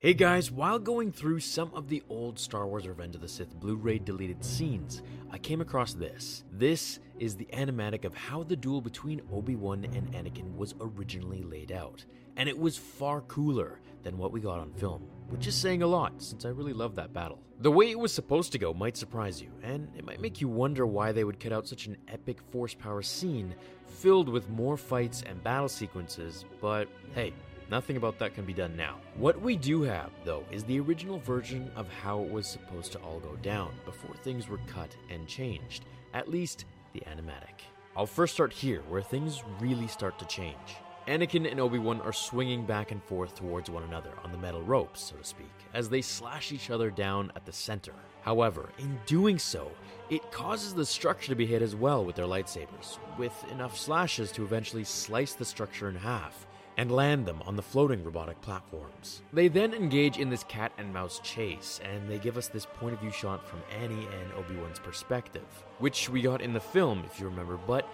Hey 0.00 0.14
guys, 0.14 0.48
while 0.52 0.78
going 0.78 1.10
through 1.10 1.40
some 1.40 1.72
of 1.74 1.88
the 1.88 2.04
old 2.08 2.38
Star 2.38 2.68
Wars 2.68 2.86
Revenge 2.86 3.16
of 3.16 3.20
the 3.20 3.26
Sith 3.26 3.58
Blu 3.58 3.74
ray 3.74 3.98
deleted 3.98 4.44
scenes, 4.44 5.02
I 5.32 5.38
came 5.38 5.60
across 5.60 5.92
this. 5.92 6.44
This 6.52 7.00
is 7.18 7.34
the 7.34 7.48
animatic 7.52 8.04
of 8.04 8.14
how 8.14 8.44
the 8.44 8.54
duel 8.54 8.80
between 8.80 9.22
Obi 9.32 9.56
Wan 9.56 9.84
and 9.84 10.12
Anakin 10.12 10.54
was 10.54 10.76
originally 10.80 11.42
laid 11.42 11.72
out, 11.72 12.04
and 12.36 12.48
it 12.48 12.56
was 12.56 12.78
far 12.78 13.22
cooler 13.22 13.80
than 14.04 14.16
what 14.16 14.30
we 14.30 14.40
got 14.40 14.60
on 14.60 14.72
film, 14.74 15.02
which 15.30 15.48
is 15.48 15.56
saying 15.56 15.82
a 15.82 15.86
lot 15.88 16.22
since 16.22 16.44
I 16.44 16.50
really 16.50 16.72
love 16.72 16.94
that 16.94 17.12
battle. 17.12 17.40
The 17.58 17.72
way 17.72 17.90
it 17.90 17.98
was 17.98 18.14
supposed 18.14 18.52
to 18.52 18.58
go 18.58 18.72
might 18.72 18.96
surprise 18.96 19.42
you, 19.42 19.50
and 19.64 19.88
it 19.96 20.06
might 20.06 20.20
make 20.20 20.40
you 20.40 20.46
wonder 20.46 20.86
why 20.86 21.10
they 21.10 21.24
would 21.24 21.40
cut 21.40 21.52
out 21.52 21.66
such 21.66 21.88
an 21.88 21.96
epic 22.06 22.38
force 22.52 22.72
power 22.72 23.02
scene 23.02 23.52
filled 23.88 24.28
with 24.28 24.48
more 24.48 24.76
fights 24.76 25.24
and 25.26 25.42
battle 25.42 25.68
sequences, 25.68 26.44
but 26.60 26.86
hey, 27.16 27.32
Nothing 27.70 27.98
about 27.98 28.18
that 28.18 28.34
can 28.34 28.46
be 28.46 28.54
done 28.54 28.74
now. 28.76 28.96
What 29.16 29.40
we 29.42 29.54
do 29.54 29.82
have, 29.82 30.10
though, 30.24 30.44
is 30.50 30.64
the 30.64 30.80
original 30.80 31.18
version 31.18 31.70
of 31.76 31.86
how 32.02 32.22
it 32.22 32.30
was 32.30 32.46
supposed 32.46 32.92
to 32.92 32.98
all 33.00 33.20
go 33.20 33.36
down 33.36 33.74
before 33.84 34.14
things 34.16 34.48
were 34.48 34.60
cut 34.66 34.96
and 35.10 35.28
changed, 35.28 35.84
at 36.14 36.30
least 36.30 36.64
the 36.94 37.00
animatic. 37.00 37.60
I'll 37.94 38.06
first 38.06 38.32
start 38.32 38.54
here, 38.54 38.80
where 38.88 39.02
things 39.02 39.42
really 39.60 39.86
start 39.86 40.18
to 40.18 40.24
change. 40.24 40.56
Anakin 41.08 41.50
and 41.50 41.60
Obi 41.60 41.78
Wan 41.78 42.00
are 42.02 42.12
swinging 42.12 42.64
back 42.64 42.90
and 42.90 43.02
forth 43.02 43.34
towards 43.34 43.68
one 43.68 43.82
another 43.82 44.12
on 44.24 44.32
the 44.32 44.38
metal 44.38 44.62
ropes, 44.62 45.02
so 45.02 45.16
to 45.16 45.24
speak, 45.24 45.50
as 45.74 45.90
they 45.90 46.00
slash 46.00 46.52
each 46.52 46.70
other 46.70 46.90
down 46.90 47.32
at 47.36 47.44
the 47.44 47.52
center. 47.52 47.94
However, 48.22 48.70
in 48.78 48.98
doing 49.04 49.38
so, 49.38 49.70
it 50.08 50.32
causes 50.32 50.74
the 50.74 50.86
structure 50.86 51.28
to 51.28 51.34
be 51.34 51.46
hit 51.46 51.60
as 51.60 51.76
well 51.76 52.04
with 52.04 52.16
their 52.16 52.26
lightsabers, 52.26 52.98
with 53.18 53.32
enough 53.50 53.76
slashes 53.76 54.32
to 54.32 54.44
eventually 54.44 54.84
slice 54.84 55.34
the 55.34 55.44
structure 55.44 55.88
in 55.88 55.96
half 55.96 56.46
and 56.78 56.92
land 56.92 57.26
them 57.26 57.42
on 57.44 57.56
the 57.56 57.62
floating 57.62 58.04
robotic 58.04 58.40
platforms. 58.40 59.20
They 59.32 59.48
then 59.48 59.74
engage 59.74 60.16
in 60.16 60.30
this 60.30 60.44
cat 60.44 60.70
and 60.78 60.92
mouse 60.92 61.20
chase, 61.24 61.80
and 61.84 62.08
they 62.08 62.18
give 62.18 62.38
us 62.38 62.46
this 62.46 62.66
point 62.66 62.94
of 62.94 63.00
view 63.00 63.10
shot 63.10 63.46
from 63.46 63.60
Annie 63.82 64.06
and 64.20 64.32
Obi 64.34 64.54
Wan's 64.56 64.78
perspective, 64.78 65.42
which 65.80 66.08
we 66.08 66.22
got 66.22 66.40
in 66.40 66.52
the 66.52 66.60
film, 66.60 67.02
if 67.04 67.18
you 67.18 67.26
remember, 67.26 67.58
but 67.66 67.86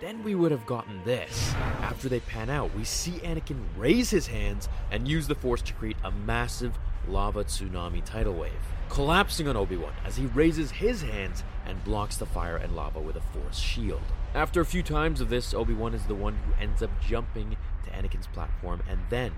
then 0.00 0.22
we 0.22 0.36
would 0.36 0.52
have 0.52 0.64
gotten 0.64 1.02
this. 1.04 1.52
After 1.82 2.08
they 2.08 2.20
pan 2.20 2.50
out, 2.50 2.74
we 2.74 2.84
see 2.84 3.18
Anakin 3.18 3.62
raise 3.76 4.10
his 4.10 4.28
hands 4.28 4.68
and 4.92 5.08
use 5.08 5.26
the 5.26 5.34
Force 5.34 5.60
to 5.62 5.74
create 5.74 5.96
a 6.04 6.12
massive 6.12 6.78
lava 7.08 7.44
tsunami 7.44 8.04
tidal 8.04 8.34
wave, 8.34 8.52
collapsing 8.88 9.48
on 9.48 9.56
Obi 9.56 9.76
Wan 9.76 9.92
as 10.04 10.16
he 10.16 10.26
raises 10.26 10.70
his 10.70 11.02
hands 11.02 11.42
and 11.66 11.82
blocks 11.84 12.16
the 12.16 12.26
fire 12.26 12.56
and 12.56 12.76
lava 12.76 13.00
with 13.00 13.16
a 13.16 13.20
Force 13.20 13.58
shield. 13.58 14.00
After 14.34 14.60
a 14.60 14.64
few 14.66 14.82
times 14.82 15.20
of 15.20 15.28
this, 15.28 15.52
Obi 15.52 15.74
Wan 15.74 15.94
is 15.94 16.06
the 16.06 16.14
one 16.14 16.34
who 16.34 16.62
ends 16.62 16.82
up 16.82 16.90
jumping 17.00 17.56
to 17.90 17.96
Anakin's 17.96 18.26
platform, 18.28 18.82
and 18.88 18.98
then, 19.10 19.32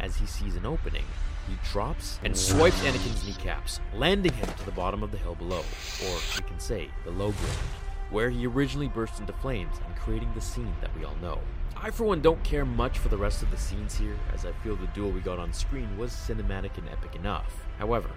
as 0.00 0.16
he 0.16 0.26
sees 0.26 0.56
an 0.56 0.66
opening, 0.66 1.04
he 1.48 1.56
drops 1.70 2.18
and 2.24 2.36
swipes 2.36 2.80
Anakin's 2.80 3.24
kneecaps, 3.26 3.80
landing 3.94 4.32
him 4.32 4.48
to 4.58 4.64
the 4.64 4.72
bottom 4.72 5.02
of 5.02 5.10
the 5.10 5.18
hill 5.18 5.34
below, 5.34 5.62
or 6.04 6.18
we 6.36 6.42
can 6.42 6.58
say 6.58 6.88
below 7.04 7.32
ground, 7.32 7.58
where 8.10 8.30
he 8.30 8.46
originally 8.46 8.88
burst 8.88 9.20
into 9.20 9.32
flames 9.34 9.76
and 9.86 9.96
creating 9.96 10.32
the 10.34 10.40
scene 10.40 10.74
that 10.80 10.96
we 10.96 11.04
all 11.04 11.16
know. 11.20 11.38
I, 11.76 11.90
for 11.90 12.04
one, 12.04 12.22
don't 12.22 12.42
care 12.44 12.64
much 12.64 12.98
for 12.98 13.08
the 13.08 13.18
rest 13.18 13.42
of 13.42 13.50
the 13.50 13.58
scenes 13.58 13.94
here, 13.98 14.16
as 14.32 14.46
I 14.46 14.52
feel 14.62 14.76
the 14.76 14.86
duel 14.88 15.10
we 15.10 15.20
got 15.20 15.38
on 15.38 15.52
screen 15.52 15.98
was 15.98 16.12
cinematic 16.12 16.78
and 16.78 16.88
epic 16.88 17.14
enough. 17.14 17.66
However, 17.78 18.08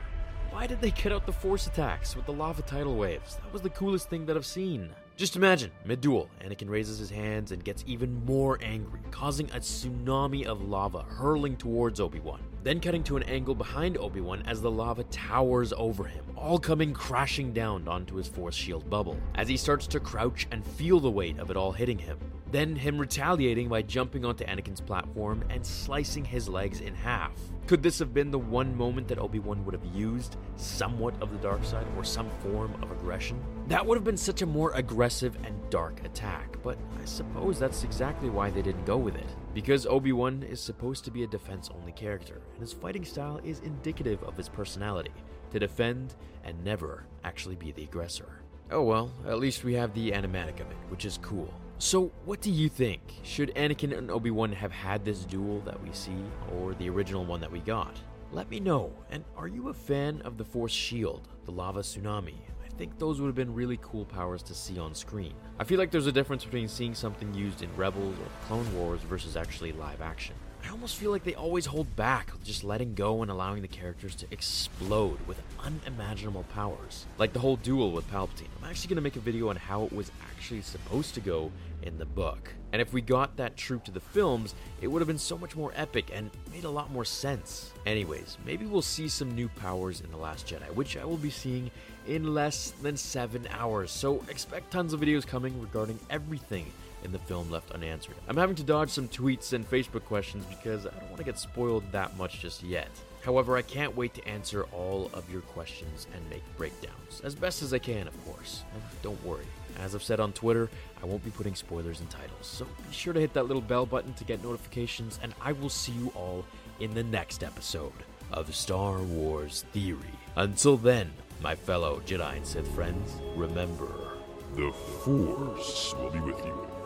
why 0.51 0.67
did 0.67 0.79
they 0.79 0.91
cut 0.91 1.11
out 1.11 1.25
the 1.25 1.33
force 1.33 1.67
attacks 1.67 2.15
with 2.15 2.25
the 2.25 2.33
lava 2.33 2.61
tidal 2.61 2.95
waves? 2.95 3.35
That 3.35 3.51
was 3.51 3.61
the 3.61 3.69
coolest 3.69 4.09
thing 4.09 4.25
that 4.27 4.37
I've 4.37 4.45
seen. 4.45 4.89
Just 5.17 5.35
imagine, 5.35 5.71
mid 5.83 5.99
duel, 5.99 6.29
Anakin 6.45 6.69
raises 6.69 6.99
his 6.99 7.09
hands 7.09 7.51
and 7.51 7.63
gets 7.63 7.83
even 7.87 8.23
more 8.23 8.59
angry, 8.61 8.99
causing 9.09 9.49
a 9.49 9.55
tsunami 9.55 10.45
of 10.45 10.69
lava 10.69 11.01
hurling 11.09 11.57
towards 11.57 11.99
Obi 11.99 12.19
Wan. 12.19 12.39
Then 12.61 12.79
cutting 12.79 13.03
to 13.05 13.17
an 13.17 13.23
angle 13.23 13.55
behind 13.55 13.97
Obi 13.97 14.21
Wan 14.21 14.43
as 14.45 14.61
the 14.61 14.69
lava 14.69 15.05
towers 15.05 15.73
over 15.75 16.03
him, 16.03 16.23
all 16.35 16.59
coming 16.59 16.93
crashing 16.93 17.51
down 17.51 17.87
onto 17.87 18.13
his 18.13 18.27
force 18.27 18.53
shield 18.53 18.87
bubble, 18.91 19.17
as 19.33 19.47
he 19.47 19.57
starts 19.57 19.87
to 19.87 19.99
crouch 19.99 20.45
and 20.51 20.63
feel 20.63 20.99
the 20.99 21.09
weight 21.09 21.39
of 21.39 21.49
it 21.49 21.57
all 21.57 21.71
hitting 21.71 21.97
him. 21.97 22.19
Then 22.51 22.75
him 22.75 22.99
retaliating 22.99 23.69
by 23.69 23.81
jumping 23.81 24.23
onto 24.23 24.45
Anakin's 24.45 24.81
platform 24.81 25.43
and 25.49 25.65
slicing 25.65 26.25
his 26.25 26.47
legs 26.47 26.81
in 26.81 26.93
half. 26.93 27.33
Could 27.65 27.81
this 27.81 27.97
have 27.97 28.13
been 28.13 28.29
the 28.29 28.37
one 28.37 28.77
moment 28.77 29.07
that 29.07 29.17
Obi 29.17 29.39
Wan 29.39 29.65
would 29.65 29.73
have 29.73 29.95
used 29.95 30.37
somewhat 30.57 31.19
of 31.23 31.31
the 31.31 31.39
dark 31.39 31.63
side 31.63 31.87
or 31.97 32.03
some 32.03 32.29
form 32.43 32.71
of 32.83 32.91
aggression? 32.91 33.41
That 33.67 33.85
would 33.85 33.97
have 33.97 34.05
been 34.05 34.15
such 34.15 34.41
a 34.41 34.45
more 34.45 34.71
aggressive 34.75 35.35
and 35.43 35.69
dark 35.69 36.01
attack, 36.05 36.55
but 36.63 36.77
I 37.01 37.03
suppose 37.03 37.59
that's 37.59 37.83
exactly 37.83 38.29
why 38.29 38.49
they 38.49 38.61
didn't 38.61 38.85
go 38.85 38.95
with 38.95 39.15
it. 39.15 39.27
Because 39.53 39.85
Obi 39.85 40.13
Wan 40.13 40.41
is 40.43 40.61
supposed 40.61 41.03
to 41.03 41.11
be 41.11 41.23
a 41.23 41.27
defense 41.27 41.69
only 41.75 41.91
character, 41.91 42.41
and 42.53 42.61
his 42.61 42.71
fighting 42.71 43.03
style 43.03 43.41
is 43.43 43.59
indicative 43.59 44.23
of 44.23 44.37
his 44.37 44.47
personality 44.47 45.11
to 45.51 45.59
defend 45.59 46.15
and 46.45 46.63
never 46.63 47.03
actually 47.25 47.57
be 47.57 47.73
the 47.73 47.83
aggressor. 47.83 48.39
Oh 48.71 48.83
well, 48.83 49.11
at 49.27 49.39
least 49.39 49.65
we 49.65 49.73
have 49.73 49.93
the 49.93 50.11
animatic 50.11 50.61
of 50.61 50.71
it, 50.71 50.77
which 50.87 51.03
is 51.03 51.19
cool. 51.21 51.53
So, 51.77 52.13
what 52.23 52.39
do 52.39 52.49
you 52.49 52.69
think? 52.69 53.01
Should 53.23 53.53
Anakin 53.55 53.97
and 53.97 54.09
Obi 54.09 54.31
Wan 54.31 54.53
have 54.53 54.71
had 54.71 55.03
this 55.03 55.25
duel 55.25 55.59
that 55.65 55.81
we 55.83 55.91
see, 55.91 56.23
or 56.55 56.73
the 56.75 56.89
original 56.89 57.25
one 57.25 57.41
that 57.41 57.51
we 57.51 57.59
got? 57.59 57.99
Let 58.31 58.49
me 58.49 58.61
know. 58.61 58.93
And 59.11 59.25
are 59.35 59.47
you 59.47 59.69
a 59.69 59.73
fan 59.73 60.21
of 60.23 60.37
the 60.37 60.45
Force 60.45 60.71
Shield, 60.71 61.27
the 61.45 61.51
lava 61.51 61.81
tsunami? 61.81 62.35
Think 62.77 62.99
those 62.99 63.19
would 63.19 63.25
have 63.25 63.35
been 63.35 63.55
really 63.55 63.79
cool 63.81 64.05
powers 64.05 64.43
to 64.43 64.53
see 64.53 64.77
on 64.77 64.93
screen. 64.93 65.33
I 65.59 65.63
feel 65.63 65.79
like 65.79 65.89
there's 65.89 66.05
a 66.05 66.11
difference 66.11 66.45
between 66.45 66.67
seeing 66.67 66.93
something 66.93 67.33
used 67.33 67.63
in 67.63 67.75
Rebels 67.75 68.15
or 68.19 68.45
Clone 68.47 68.71
Wars 68.75 69.01
versus 69.01 69.35
actually 69.35 69.71
live 69.71 69.99
action. 69.99 70.35
I 70.67 70.71
almost 70.71 70.97
feel 70.97 71.11
like 71.11 71.23
they 71.23 71.33
always 71.33 71.65
hold 71.65 71.95
back, 71.95 72.29
just 72.43 72.61
letting 72.61 72.93
go 72.93 73.21
and 73.21 73.31
allowing 73.31 73.61
the 73.61 73.69
characters 73.69 74.15
to 74.15 74.25
explode 74.31 75.17
with 75.25 75.41
unimaginable 75.63 76.43
powers. 76.53 77.05
Like 77.17 77.31
the 77.31 77.39
whole 77.39 77.55
duel 77.55 77.93
with 77.93 78.09
Palpatine. 78.11 78.49
I'm 78.61 78.69
actually 78.69 78.89
going 78.89 78.97
to 78.97 79.01
make 79.01 79.15
a 79.15 79.21
video 79.21 79.49
on 79.49 79.55
how 79.55 79.83
it 79.83 79.93
was 79.93 80.11
actually 80.29 80.61
supposed 80.61 81.13
to 81.15 81.21
go 81.21 81.53
in 81.83 81.97
the 81.97 82.05
book. 82.05 82.53
And 82.73 82.81
if 82.81 82.91
we 82.91 82.99
got 82.99 83.37
that 83.37 83.55
true 83.55 83.81
to 83.85 83.91
the 83.91 84.01
films, 84.01 84.55
it 84.81 84.87
would 84.89 84.99
have 84.99 85.07
been 85.07 85.17
so 85.17 85.37
much 85.37 85.55
more 85.55 85.71
epic 85.73 86.11
and 86.13 86.29
made 86.51 86.65
a 86.65 86.69
lot 86.69 86.91
more 86.91 87.05
sense. 87.05 87.71
Anyways, 87.85 88.37
maybe 88.45 88.65
we'll 88.65 88.81
see 88.81 89.07
some 89.07 89.33
new 89.33 89.47
powers 89.47 90.01
in 90.01 90.11
The 90.11 90.17
Last 90.17 90.47
Jedi, 90.47 90.69
which 90.73 90.97
I 90.97 91.05
will 91.05 91.15
be 91.15 91.29
seeing 91.29 91.71
in 92.07 92.33
less 92.33 92.71
than 92.81 92.97
7 92.97 93.47
hours. 93.51 93.89
So 93.89 94.21
expect 94.29 94.71
tons 94.71 94.91
of 94.91 94.99
videos 94.99 95.25
coming 95.25 95.61
regarding 95.61 95.97
everything 96.09 96.65
in 97.03 97.11
the 97.11 97.19
film 97.19 97.49
left 97.49 97.71
unanswered. 97.71 98.15
I'm 98.27 98.37
having 98.37 98.55
to 98.55 98.63
dodge 98.63 98.89
some 98.89 99.07
tweets 99.07 99.53
and 99.53 99.69
Facebook 99.69 100.05
questions 100.05 100.45
because 100.45 100.85
I 100.85 100.91
don't 100.91 101.05
want 101.05 101.17
to 101.17 101.23
get 101.23 101.37
spoiled 101.37 101.91
that 101.91 102.17
much 102.17 102.39
just 102.39 102.63
yet. 102.63 102.89
However, 103.21 103.57
I 103.57 103.61
can't 103.61 103.95
wait 103.95 104.13
to 104.13 104.27
answer 104.27 104.63
all 104.71 105.09
of 105.13 105.29
your 105.29 105.41
questions 105.41 106.07
and 106.13 106.29
make 106.29 106.43
breakdowns, 106.55 107.21
as 107.23 107.35
best 107.35 107.61
as 107.61 107.73
I 107.73 107.79
can, 107.79 108.07
of 108.07 108.25
course. 108.25 108.63
And 108.73 108.81
don't 109.01 109.21
worry, 109.25 109.45
as 109.79 109.93
I've 109.93 110.03
said 110.03 110.19
on 110.19 110.31
Twitter, 110.31 110.69
I 111.01 111.05
won't 111.05 111.25
be 111.25 111.31
putting 111.31 111.55
spoilers 111.55 111.99
in 111.99 112.07
titles, 112.07 112.47
so 112.47 112.65
be 112.65 112.93
sure 112.93 113.13
to 113.13 113.19
hit 113.19 113.33
that 113.33 113.47
little 113.47 113.61
bell 113.61 113.85
button 113.85 114.13
to 114.13 114.23
get 114.23 114.43
notifications, 114.43 115.19
and 115.21 115.33
I 115.41 115.51
will 115.51 115.69
see 115.69 115.91
you 115.91 116.11
all 116.15 116.45
in 116.79 116.93
the 116.93 117.03
next 117.03 117.43
episode 117.43 117.91
of 118.31 118.55
Star 118.55 118.99
Wars 118.99 119.65
Theory. 119.73 119.99
Until 120.35 120.77
then, 120.77 121.11
my 121.41 121.55
fellow 121.55 122.01
Jedi 122.05 122.37
and 122.37 122.47
Sith 122.47 122.67
friends, 122.73 123.11
remember 123.35 124.17
The 124.55 124.71
Force 125.03 125.93
will 125.95 126.11
be 126.11 126.19
with 126.19 126.37
you 126.45 126.76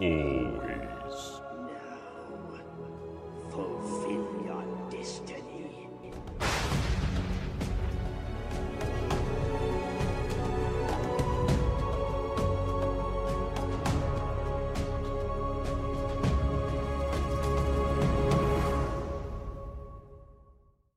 always. 0.00 1.40